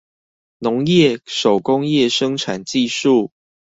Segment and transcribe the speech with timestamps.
[0.63, 3.29] 農業、手工業生產技術